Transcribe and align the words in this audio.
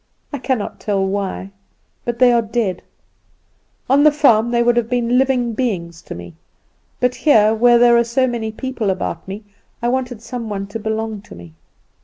I 0.33 0.39
cannot 0.39 0.79
tell 0.79 1.05
why, 1.05 1.51
but 2.05 2.17
they 2.17 2.31
are 2.31 2.41
dead. 2.41 2.81
On 3.87 4.03
the 4.03 4.11
farm 4.11 4.49
they 4.49 4.63
would 4.63 4.75
have 4.75 4.89
been 4.89 5.19
living 5.19 5.53
beings 5.53 6.01
to 6.01 6.15
me; 6.15 6.33
but 6.99 7.13
here, 7.13 7.53
where 7.53 7.77
there 7.77 7.93
were 7.93 8.03
so 8.03 8.25
many 8.25 8.51
people 8.51 8.89
about 8.89 9.27
me, 9.27 9.43
I 9.79 9.89
wanted 9.89 10.23
some 10.23 10.49
one 10.49 10.65
to 10.69 10.79
belong 10.79 11.21
to 11.21 11.35
me. 11.35 11.53